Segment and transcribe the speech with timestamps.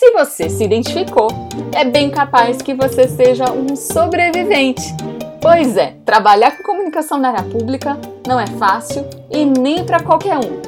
[0.00, 1.28] se você se identificou,
[1.74, 4.94] é bem capaz que você seja um sobrevivente.
[5.42, 10.38] Pois é, trabalhar com comunicação na área pública não é fácil e nem para qualquer
[10.38, 10.62] um.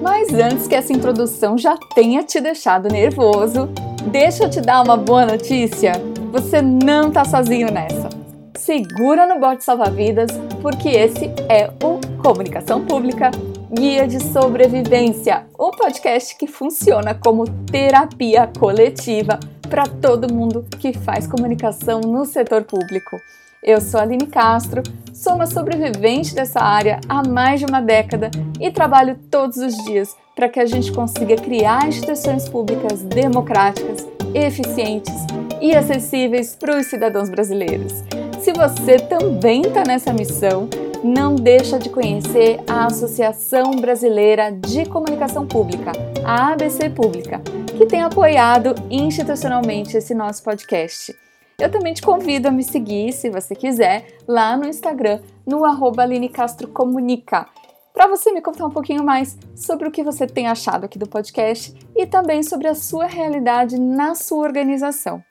[0.00, 3.68] Mas antes que essa introdução já tenha te deixado nervoso,
[4.06, 5.92] deixa eu te dar uma boa notícia.
[6.32, 8.08] Você não está sozinho nessa.
[8.54, 10.30] Segura no bote salva-vidas,
[10.62, 13.30] porque esse é o Comunicação Pública
[13.78, 21.26] Guia de Sobrevivência, o podcast que funciona como terapia coletiva para todo mundo que faz
[21.26, 23.20] comunicação no setor público.
[23.62, 24.82] Eu sou Aline Castro,
[25.12, 30.16] sou uma sobrevivente dessa área há mais de uma década e trabalho todos os dias
[30.34, 35.14] para que a gente consiga criar instituições públicas democráticas, eficientes
[35.60, 37.92] e acessíveis para os cidadãos brasileiros.
[38.40, 40.66] Se você também está nessa missão,
[41.02, 45.92] não deixa de conhecer a Associação Brasileira de Comunicação Pública,
[46.24, 47.40] a ABC Pública,
[47.76, 51.14] que tem apoiado institucionalmente esse nosso podcast.
[51.58, 56.02] Eu também te convido a me seguir, se você quiser, lá no Instagram, no arroba
[56.02, 57.46] Aline Castro Comunica,
[57.94, 61.08] para você me contar um pouquinho mais sobre o que você tem achado aqui do
[61.08, 65.22] podcast e também sobre a sua realidade na sua organização.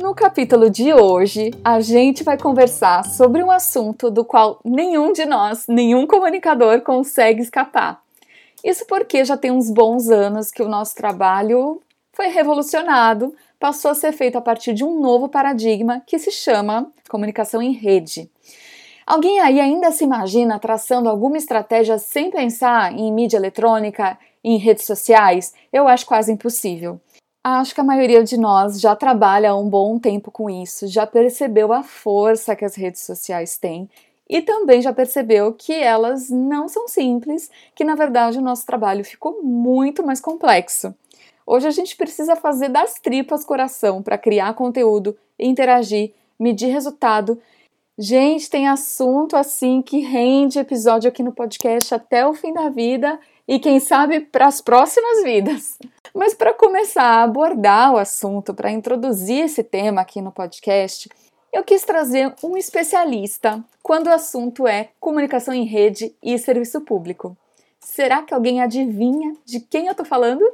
[0.00, 5.26] No capítulo de hoje, a gente vai conversar sobre um assunto do qual nenhum de
[5.26, 8.00] nós, nenhum comunicador consegue escapar.
[8.64, 11.82] Isso porque já tem uns bons anos que o nosso trabalho
[12.14, 16.90] foi revolucionado, passou a ser feito a partir de um novo paradigma que se chama
[17.06, 18.30] comunicação em rede.
[19.06, 24.86] Alguém aí ainda se imagina traçando alguma estratégia sem pensar em mídia eletrônica, em redes
[24.86, 25.52] sociais?
[25.70, 26.98] Eu acho quase impossível.
[27.42, 31.06] Acho que a maioria de nós já trabalha há um bom tempo com isso, já
[31.06, 33.88] percebeu a força que as redes sociais têm
[34.28, 39.02] e também já percebeu que elas não são simples, que na verdade o nosso trabalho
[39.02, 40.94] ficou muito mais complexo.
[41.46, 47.40] Hoje a gente precisa fazer das tripas coração para criar conteúdo, interagir, medir resultado.
[47.98, 53.18] Gente, tem assunto assim que rende episódio aqui no podcast até o fim da vida
[53.50, 55.76] e quem sabe para as próximas vidas.
[56.14, 61.10] Mas para começar a abordar o assunto, para introduzir esse tema aqui no podcast,
[61.52, 67.36] eu quis trazer um especialista quando o assunto é comunicação em rede e serviço público.
[67.80, 70.44] Será que alguém adivinha de quem eu estou falando?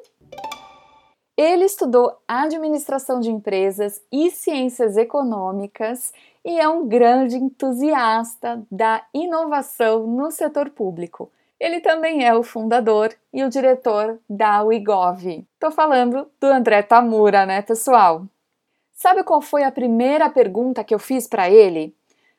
[1.37, 10.07] Ele estudou administração de empresas e ciências econômicas e é um grande entusiasta da inovação
[10.07, 11.31] no setor público.
[11.59, 15.47] Ele também é o fundador e o diretor da WeGov.
[15.59, 18.27] Tô falando do André Tamura, né, pessoal?
[18.93, 21.95] Sabe qual foi a primeira pergunta que eu fiz para ele?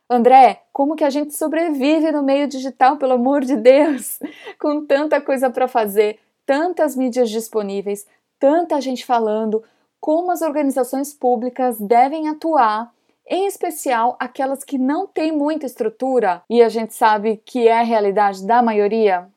[0.09, 4.19] André, como que a gente sobrevive no meio digital, pelo amor de Deus?
[4.59, 8.07] Com tanta coisa para fazer, tantas mídias disponíveis,
[8.39, 9.63] tanta gente falando,
[10.00, 12.94] como as organizações públicas devem atuar
[13.29, 17.83] em especial aquelas que não têm muita estrutura e a gente sabe que é a
[17.83, 19.27] realidade da maioria?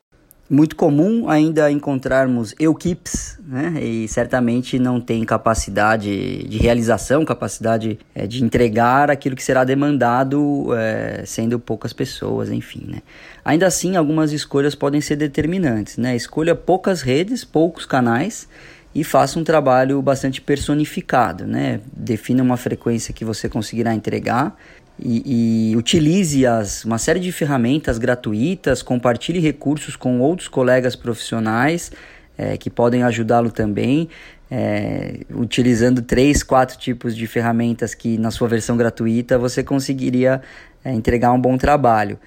[0.48, 3.74] Muito comum ainda encontrarmos equipes, né?
[3.80, 10.74] E certamente não tem capacidade de realização, capacidade é, de entregar aquilo que será demandado,
[10.74, 13.02] é, sendo poucas pessoas, enfim, né?
[13.44, 16.16] Ainda assim, algumas escolhas podem ser determinantes, né?
[16.16, 18.48] Escolha poucas redes, poucos canais
[18.94, 21.80] e faça um trabalho bastante personificado, né?
[21.92, 24.56] Defina uma frequência que você conseguirá entregar
[24.98, 31.90] e, e, utilize as, uma série de ferramentas gratuitas, compartilhe recursos com outros colegas profissionais
[32.36, 34.08] é, que podem ajudá-lo também,
[34.50, 40.42] é, utilizando três, quatro tipos de ferramentas que na sua versão gratuita você conseguiria
[40.84, 42.18] é, entregar um bom trabalho.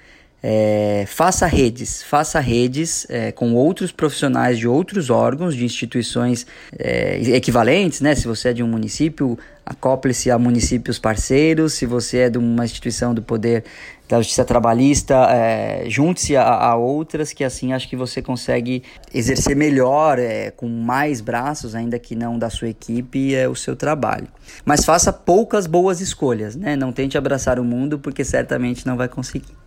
[0.46, 6.46] É, faça redes, faça redes é, com outros profissionais de outros órgãos, de instituições
[6.78, 8.14] é, equivalentes, né?
[8.14, 11.72] Se você é de um município, acople-se a municípios parceiros.
[11.72, 13.64] Se você é de uma instituição do poder
[14.06, 18.82] da justiça trabalhista, é, junte-se a, a, outras, que assim acho que você consegue
[19.14, 23.74] exercer melhor, é, com mais braços, ainda que não da sua equipe, é, o seu
[23.74, 24.28] trabalho.
[24.62, 26.76] Mas faça poucas boas escolhas, né?
[26.76, 29.63] Não tente abraçar o mundo, porque certamente não vai conseguir.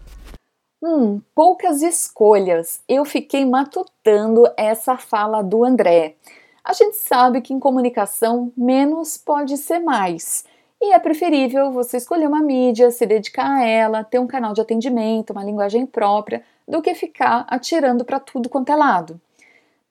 [0.89, 2.81] Hum, poucas escolhas.
[2.87, 6.15] Eu fiquei matutando essa fala do André.
[6.63, 10.45] A gente sabe que em comunicação menos pode ser mais.
[10.81, 14.61] E é preferível você escolher uma mídia, se dedicar a ela, ter um canal de
[14.61, 19.19] atendimento, uma linguagem própria, do que ficar atirando para tudo quanto é lado.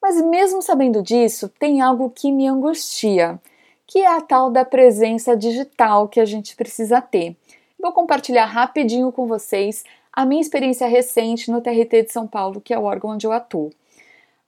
[0.00, 3.38] Mas mesmo sabendo disso, tem algo que me angustia,
[3.86, 7.36] que é a tal da presença digital que a gente precisa ter.
[7.78, 9.84] Vou compartilhar rapidinho com vocês
[10.16, 13.32] a minha experiência recente no TRT de São Paulo, que é o órgão onde eu
[13.32, 13.70] atuo.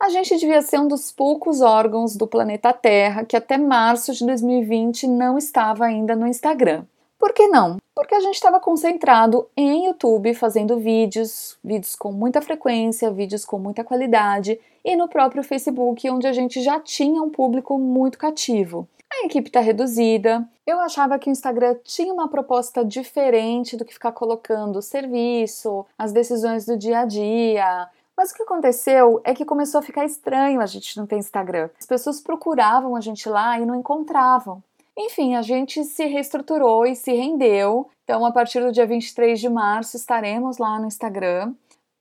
[0.00, 4.25] A gente devia ser um dos poucos órgãos do planeta Terra que até março de
[4.25, 6.85] 2020 não estava ainda no Instagram.
[7.19, 7.76] Por que não?
[7.94, 13.59] Porque a gente estava concentrado em YouTube fazendo vídeos, vídeos com muita frequência, vídeos com
[13.59, 18.88] muita qualidade, e no próprio Facebook, onde a gente já tinha um público muito cativo.
[19.20, 20.49] A equipe está reduzida.
[20.65, 25.85] Eu achava que o Instagram tinha uma proposta diferente do que ficar colocando o serviço,
[25.99, 30.05] as decisões do dia a dia, mas o que aconteceu é que começou a ficar
[30.05, 31.69] estranho a gente não ter Instagram.
[31.79, 34.62] As pessoas procuravam a gente lá e não encontravam.
[34.97, 37.88] Enfim, a gente se reestruturou e se rendeu.
[38.03, 41.55] Então, a partir do dia 23 de março, estaremos lá no Instagram.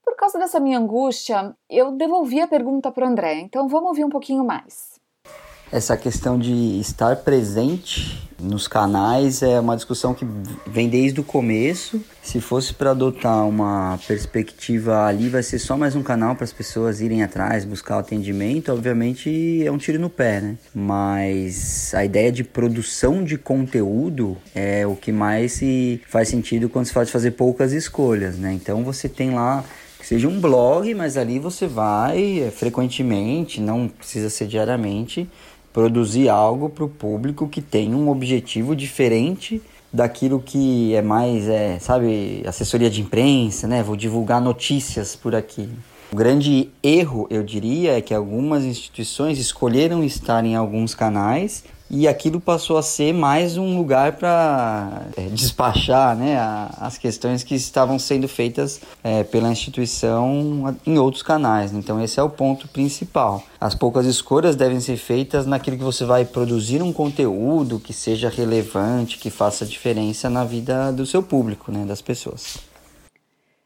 [0.04, 3.36] Por causa dessa minha angústia, eu devolvi a pergunta para o André.
[3.42, 4.97] Então, vamos ouvir um pouquinho mais.
[5.70, 10.26] Essa questão de estar presente nos canais é uma discussão que
[10.66, 12.02] vem desde o começo.
[12.24, 16.54] Se fosse para adotar uma perspectiva ali, vai ser só mais um canal para as
[16.54, 18.72] pessoas irem atrás, buscar o atendimento.
[18.72, 20.58] Obviamente é um tiro no pé, né?
[20.74, 26.86] Mas a ideia de produção de conteúdo é o que mais se faz sentido quando
[26.86, 28.54] se de fazer poucas escolhas, né?
[28.54, 29.66] Então você tem lá
[30.02, 35.30] seja um blog, mas ali você vai é, frequentemente, não precisa ser diariamente
[35.78, 39.62] produzir algo para o público que tem um objetivo diferente
[39.94, 43.84] daquilo que é mais, é, sabe, assessoria de imprensa, né?
[43.84, 45.70] Vou divulgar notícias por aqui.
[46.12, 52.08] O grande erro, eu diria, é que algumas instituições escolheram estar em alguns canais e
[52.08, 57.56] aquilo passou a ser mais um lugar para é, despachar né, a, as questões que
[57.56, 61.74] estavam sendo feitas é, pela instituição em outros canais.
[61.74, 63.42] Então, esse é o ponto principal.
[63.60, 68.30] As poucas escolhas devem ser feitas naquilo que você vai produzir um conteúdo que seja
[68.30, 72.58] relevante, que faça diferença na vida do seu público, né, das pessoas.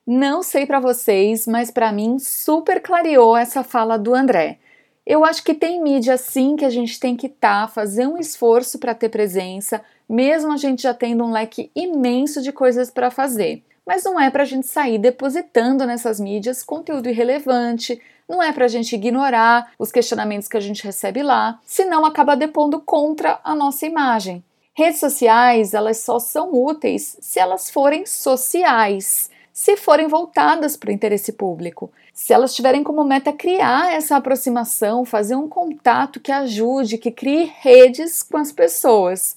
[0.05, 4.59] Não sei para vocês, mas para mim super clareou essa fala do André.
[5.05, 8.17] Eu acho que tem mídia sim que a gente tem que estar, tá, fazer um
[8.17, 13.09] esforço para ter presença, mesmo a gente já tendo um leque imenso de coisas para
[13.09, 13.63] fazer.
[13.85, 17.99] Mas não é para a gente sair depositando nessas mídias conteúdo irrelevante,
[18.29, 22.35] não é para a gente ignorar os questionamentos que a gente recebe lá, senão acaba
[22.35, 24.43] depondo contra a nossa imagem.
[24.73, 30.93] Redes sociais, elas só são úteis se elas forem sociais se forem voltadas para o
[30.93, 31.91] interesse público.
[32.21, 37.51] Se elas tiverem como meta criar essa aproximação, fazer um contato que ajude, que crie
[37.61, 39.35] redes com as pessoas.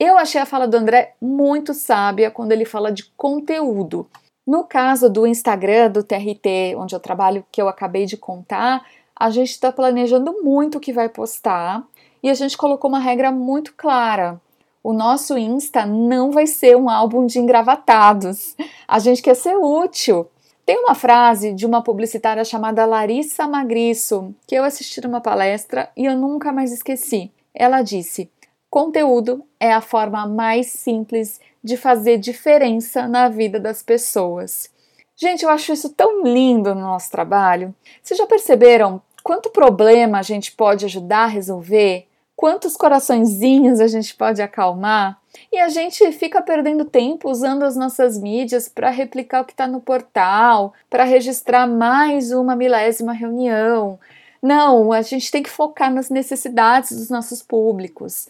[0.00, 4.04] Eu achei a fala do André muito sábia quando ele fala de conteúdo.
[4.44, 8.84] No caso do Instagram, do TRT, onde eu trabalho, que eu acabei de contar,
[9.14, 11.86] a gente está planejando muito o que vai postar
[12.20, 14.40] e a gente colocou uma regra muito clara
[14.82, 18.56] o nosso Insta não vai ser um álbum de engravatados.
[18.86, 20.26] A gente quer ser útil.
[20.68, 26.04] Tem uma frase de uma publicitária chamada Larissa Magriço, que eu assisti numa palestra e
[26.04, 27.32] eu nunca mais esqueci.
[27.54, 28.30] Ela disse:
[28.68, 34.70] conteúdo é a forma mais simples de fazer diferença na vida das pessoas.
[35.16, 37.74] Gente, eu acho isso tão lindo no nosso trabalho.
[38.02, 42.06] Vocês já perceberam quanto problema a gente pode ajudar a resolver
[42.36, 45.17] quantos coraçõezinhos a gente pode acalmar.
[45.52, 49.66] E a gente fica perdendo tempo usando as nossas mídias para replicar o que está
[49.66, 53.98] no portal, para registrar mais uma milésima reunião.
[54.42, 58.28] Não, a gente tem que focar nas necessidades dos nossos públicos.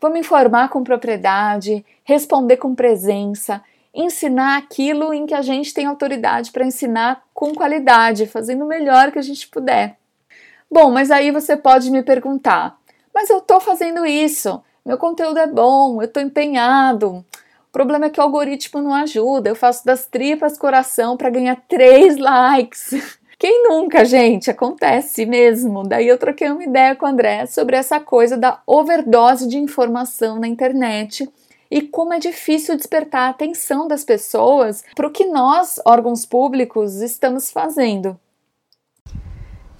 [0.00, 3.62] Vamos informar com propriedade, responder com presença,
[3.94, 9.10] ensinar aquilo em que a gente tem autoridade para ensinar com qualidade, fazendo o melhor
[9.10, 9.96] que a gente puder.
[10.70, 12.78] Bom, mas aí você pode me perguntar:
[13.12, 17.22] mas eu estou fazendo isso, meu conteúdo é bom, eu estou empenhado.
[17.68, 21.62] O problema é que o algoritmo não ajuda, eu faço das tripas coração para ganhar
[21.68, 23.18] três likes.
[23.38, 24.50] Quem nunca, gente?
[24.50, 25.86] Acontece mesmo.
[25.86, 30.40] Daí eu troquei uma ideia com o André sobre essa coisa da overdose de informação
[30.40, 31.30] na internet
[31.70, 37.02] e como é difícil despertar a atenção das pessoas para o que nós, órgãos públicos,
[37.02, 38.18] estamos fazendo.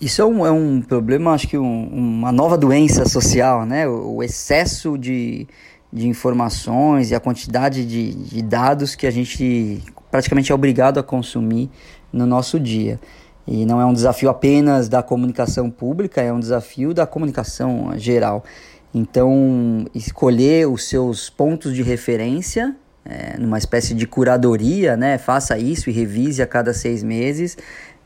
[0.00, 3.88] Isso é um, é um problema, acho que um, uma nova doença social, né?
[3.88, 5.47] O, o excesso de,
[5.93, 11.02] de informações e a quantidade de, de dados que a gente praticamente é obrigado a
[11.02, 11.69] consumir
[12.12, 13.00] no nosso dia.
[13.47, 18.45] E não é um desafio apenas da comunicação pública, é um desafio da comunicação geral.
[18.95, 25.17] Então, escolher os seus pontos de referência, é, numa espécie de curadoria, né?
[25.17, 27.57] Faça isso e revise a cada seis meses,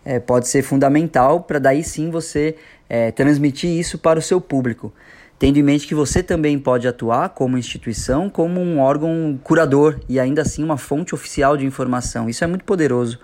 [0.05, 2.57] é, pode ser fundamental para daí sim você
[2.89, 4.93] é, transmitir isso para o seu público.
[5.39, 10.21] Tendo em mente que você também pode atuar como instituição, como um órgão curador e
[10.21, 12.29] ainda assim uma fonte oficial de informação.
[12.29, 13.19] Isso é muito poderoso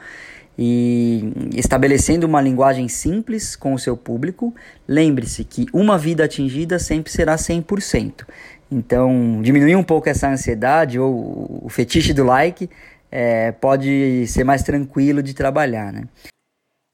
[0.58, 4.52] e estabelecendo uma linguagem simples com o seu público,
[4.88, 8.26] lembre-se que uma vida atingida sempre será 100%.
[8.70, 12.68] Então, diminuir um pouco essa ansiedade ou o fetiche do like
[13.11, 16.04] é, pode ser mais tranquilo de trabalhar, né?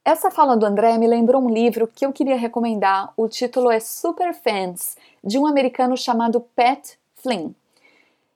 [0.05, 3.13] Essa fala do André me lembrou um livro que eu queria recomendar.
[3.17, 7.53] O título é Super Fans, de um americano chamado Pat Flynn.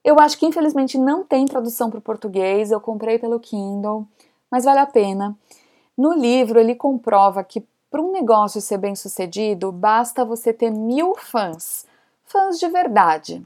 [0.03, 4.07] Eu acho que infelizmente não tem tradução para o português, eu comprei pelo Kindle
[4.51, 5.37] mas vale a pena.
[5.97, 11.15] No livro, ele comprova que para um negócio ser bem sucedido, basta você ter mil
[11.17, 11.87] fãs,
[12.25, 13.45] fãs de verdade.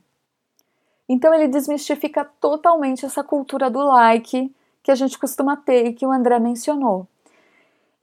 [1.08, 6.06] Então, ele desmistifica totalmente essa cultura do like que a gente costuma ter e que
[6.06, 7.06] o André mencionou.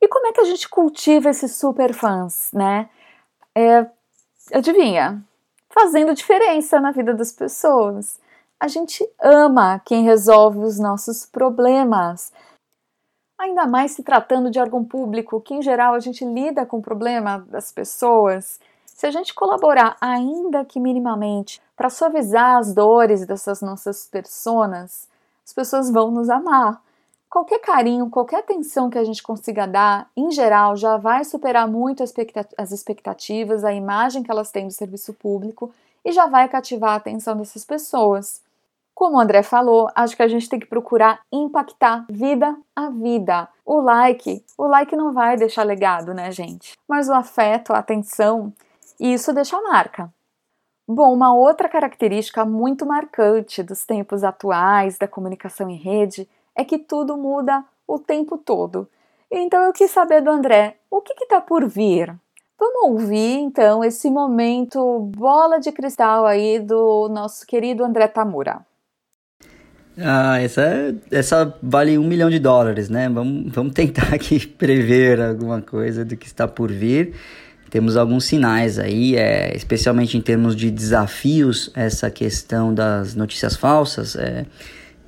[0.01, 2.89] E como é que a gente cultiva esses super fãs, né?
[3.56, 3.86] É,
[4.53, 5.24] adivinha?
[5.70, 8.20] Fazendo diferença na vida das pessoas.
[8.60, 12.32] A gente ama quem resolve os nossos problemas
[13.39, 16.82] ainda mais se tratando de órgão público, que em geral a gente lida com o
[16.82, 23.62] problema das pessoas, se a gente colaborar, ainda que minimamente, para suavizar as dores dessas
[23.62, 25.08] nossas personas,
[25.46, 26.82] as pessoas vão nos amar.
[27.29, 32.03] Qualquer carinho, qualquer atenção que a gente consiga dar, em geral, já vai superar muito
[32.03, 35.71] as expectativas, a imagem que elas têm do serviço público
[36.03, 38.41] e já vai cativar a atenção dessas pessoas.
[38.95, 43.48] Como o André falou, acho que a gente tem que procurar impactar vida a vida.
[43.63, 46.74] O like, o like não vai deixar legado, né, gente?
[46.88, 48.51] Mas o afeto, a atenção,
[49.00, 50.12] isso deixa marca.
[50.88, 56.27] Bom, uma outra característica muito marcante dos tempos atuais da comunicação em rede
[56.60, 58.86] é que tudo muda o tempo todo.
[59.32, 62.13] Então eu quis saber do André, o que está por vir?
[62.60, 68.60] Vamos ouvir então esse momento bola de cristal aí do nosso querido André Tamura.
[69.98, 73.08] Ah, essa, essa vale um milhão de dólares, né?
[73.08, 77.13] Vamos, vamos tentar aqui prever alguma coisa do que está por vir.
[77.70, 84.16] Temos alguns sinais aí, é, especialmente em termos de desafios, essa questão das notícias falsas.
[84.16, 84.46] É,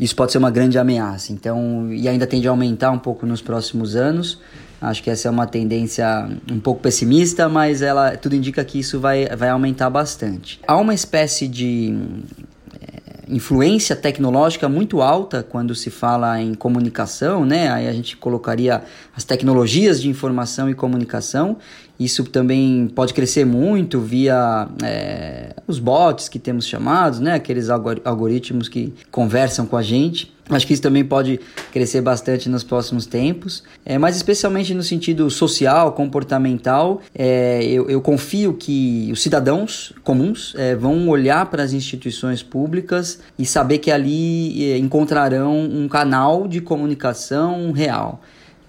[0.01, 1.31] isso pode ser uma grande ameaça.
[1.31, 4.39] Então, e ainda tende a aumentar um pouco nos próximos anos.
[4.81, 8.99] Acho que essa é uma tendência um pouco pessimista, mas ela tudo indica que isso
[8.99, 10.59] vai, vai aumentar bastante.
[10.67, 11.95] Há uma espécie de
[13.29, 17.71] influência tecnológica muito alta quando se fala em comunicação, né?
[17.71, 18.81] Aí a gente colocaria
[19.15, 21.57] as tecnologias de informação e comunicação.
[22.01, 27.35] Isso também pode crescer muito via é, os bots que temos chamados, né?
[27.35, 30.33] Aqueles algoritmos que conversam com a gente.
[30.49, 31.39] Acho que isso também pode
[31.71, 38.01] crescer bastante nos próximos tempos, é, mas especialmente no sentido social, comportamental, é, eu, eu,
[38.01, 43.91] confio que os cidadãos comuns é, vão olhar para as instituições públicas e saber que
[43.91, 48.21] ali é, encontrarão um canal de comunicação real.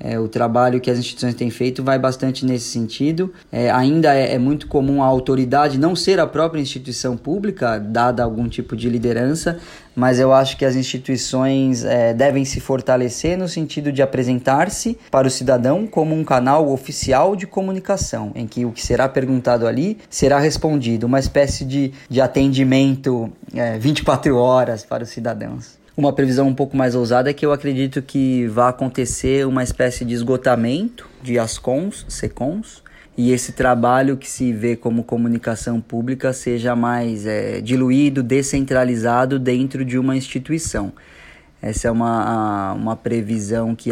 [0.05, 3.33] É, o trabalho que as instituições têm feito vai bastante nesse sentido.
[3.53, 8.25] É, ainda é, é, muito comum a autoridade não ser a própria instituição pública, dada
[8.25, 9.61] algum tipo de liderança,
[9.95, 15.29] mas eu acho que as instituições é, devem se fortalecer no sentido de apresentar-se para
[15.29, 19.99] o cidadão como um canal oficial de comunicação, em que o que será perguntado ali
[20.11, 23.31] será respondido, uma espécie de, de atendimento
[23.79, 25.82] 24 é, horas para os cidadãos.
[25.95, 30.07] Uma previsão um pouco mais ousada é que eu acredito que vai acontecer uma espécie
[30.07, 32.83] de esgotamento de ASCONs, SECONs,
[33.17, 39.85] e esse trabalho que se vê como comunicação pública seja mais é, diluído, descentralizado dentro
[39.85, 40.95] de uma instituição.
[41.63, 43.91] Essa é uma, uma previsão que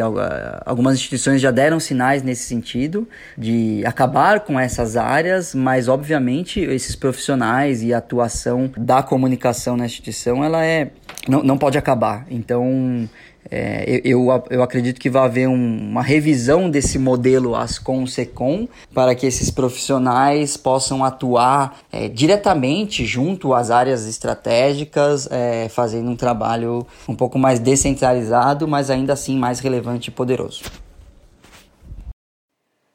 [0.66, 3.08] algumas instituições já deram sinais nesse sentido,
[3.38, 9.86] de acabar com essas áreas, mas obviamente esses profissionais e a atuação da comunicação na
[9.86, 10.90] instituição, ela é
[11.28, 12.26] não, não pode acabar.
[12.28, 13.08] Então,
[13.50, 19.26] é, eu, eu acredito que vai haver um, uma revisão desse modelo Ascom-Secom para que
[19.26, 27.14] esses profissionais possam atuar é, diretamente junto às áreas estratégicas, é, fazendo um trabalho um
[27.14, 30.62] pouco mais descentralizado, mas ainda assim mais relevante e poderoso.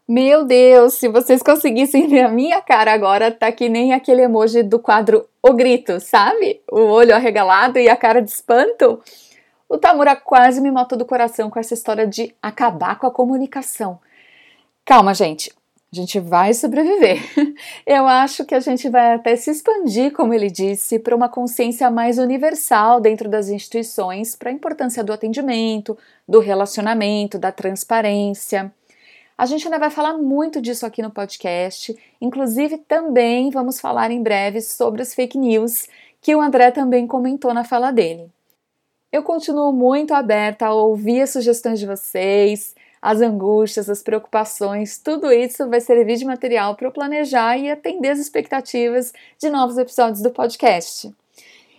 [0.08, 4.62] Meu Deus, se vocês conseguissem ver a minha cara agora, tá que nem aquele emoji
[4.62, 6.62] do quadro O Grito, sabe?
[6.72, 9.02] O olho arregalado e a cara de espanto.
[9.68, 14.00] O Tamura quase me matou do coração com essa história de acabar com a comunicação.
[14.86, 15.52] Calma, gente.
[15.92, 17.20] A gente vai sobreviver.
[17.86, 21.90] Eu acho que a gente vai até se expandir, como ele disse, para uma consciência
[21.90, 28.72] mais universal dentro das instituições, para a importância do atendimento, do relacionamento, da transparência.
[29.38, 34.24] A gente ainda vai falar muito disso aqui no podcast, inclusive também vamos falar em
[34.24, 35.88] breve sobre as fake news,
[36.22, 38.32] que o André também comentou na fala dele.
[39.12, 45.32] Eu continuo muito aberta a ouvir as sugestões de vocês, as angústias, as preocupações, tudo
[45.32, 50.22] isso vai servir de material para eu planejar e atender as expectativas de novos episódios
[50.22, 51.14] do podcast.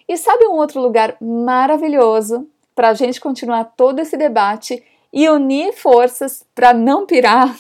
[0.09, 4.83] E sabe um outro lugar maravilhoso para a gente continuar todo esse debate
[5.13, 7.57] e unir forças para não pirar?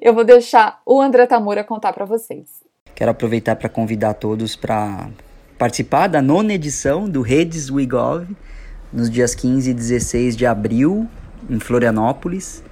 [0.00, 2.62] Eu vou deixar o André Tamura contar para vocês.
[2.94, 5.10] Quero aproveitar para convidar todos para
[5.58, 8.26] participar da nona edição do Redes WeGov,
[8.92, 11.06] nos dias 15 e 16 de abril,
[11.50, 12.62] em Florianópolis.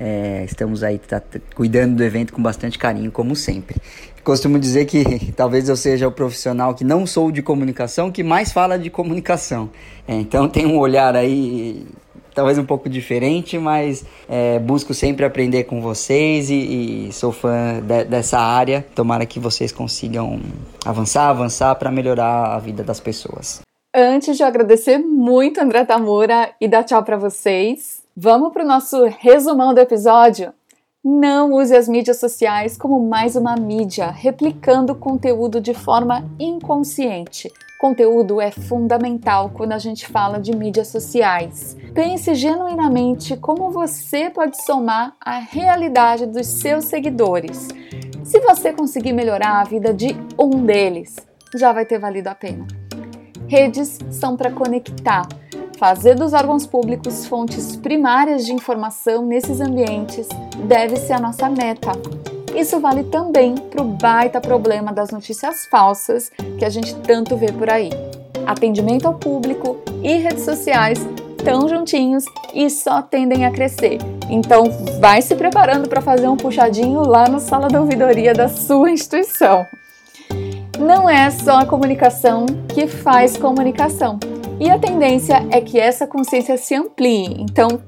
[0.00, 1.20] É, estamos aí tá,
[1.54, 3.76] cuidando do evento com bastante carinho, como sempre.
[4.22, 8.52] Costumo dizer que talvez eu seja o profissional que não sou de comunicação, que mais
[8.52, 9.70] fala de comunicação.
[10.06, 11.86] É, então tem um olhar aí
[12.38, 17.80] talvez um pouco diferente, mas é, busco sempre aprender com vocês e, e sou fã
[17.82, 18.86] de, dessa área.
[18.94, 20.40] Tomara que vocês consigam
[20.84, 23.60] avançar, avançar para melhorar a vida das pessoas.
[23.92, 29.04] Antes de agradecer muito André Tamura e dar tchau para vocês, Vamos para o nosso
[29.04, 30.52] resumão do episódio?
[31.04, 37.48] Não use as mídias sociais como mais uma mídia, replicando conteúdo de forma inconsciente.
[37.80, 41.76] Conteúdo é fundamental quando a gente fala de mídias sociais.
[41.94, 47.68] Pense genuinamente como você pode somar a realidade dos seus seguidores.
[48.24, 51.14] Se você conseguir melhorar a vida de um deles,
[51.54, 52.66] já vai ter valido a pena.
[53.46, 55.22] Redes são para conectar
[55.78, 60.28] Fazer dos órgãos públicos fontes primárias de informação nesses ambientes
[60.64, 61.92] deve ser a nossa meta.
[62.52, 67.52] Isso vale também para o baita problema das notícias falsas que a gente tanto vê
[67.52, 67.90] por aí.
[68.44, 70.98] Atendimento ao público e redes sociais
[71.44, 73.98] tão juntinhos e só tendem a crescer.
[74.28, 74.64] Então,
[74.98, 79.64] vai se preparando para fazer um puxadinho lá na sala da ouvidoria da sua instituição.
[80.76, 84.18] Não é só a comunicação que faz comunicação.
[84.60, 87.36] E a tendência é que essa consciência se amplie.
[87.40, 87.80] Então,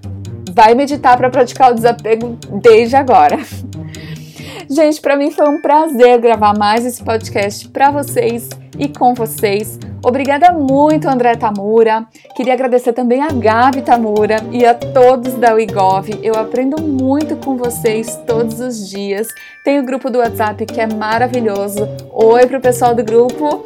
[0.52, 3.38] vai meditar para praticar o desapego desde agora.
[4.70, 9.80] Gente, para mim foi um prazer gravar mais esse podcast para vocês e com vocês.
[10.02, 12.06] Obrigada muito, André Tamura.
[12.37, 16.20] Queria agradecer também a Gabi Tamura e a todos da WeGov.
[16.22, 19.26] Eu aprendo muito com vocês todos os dias.
[19.64, 21.88] Tem o grupo do WhatsApp que é maravilhoso.
[22.12, 23.64] Oi para o pessoal do grupo.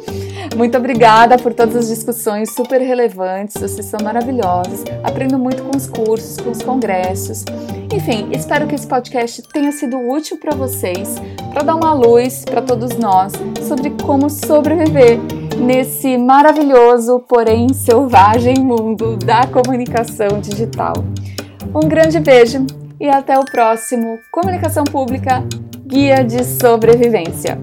[0.55, 3.55] Muito obrigada por todas as discussões super relevantes.
[3.59, 4.83] Vocês são maravilhosos.
[5.03, 7.45] Aprendo muito com os cursos, com os congressos.
[7.93, 11.15] Enfim, espero que esse podcast tenha sido útil para vocês,
[11.53, 13.33] para dar uma luz para todos nós
[13.67, 15.19] sobre como sobreviver
[15.57, 20.93] nesse maravilhoso, porém selvagem mundo da comunicação digital.
[21.73, 22.65] Um grande beijo
[22.99, 25.43] e até o próximo Comunicação Pública
[25.85, 27.57] Guia de Sobrevivência.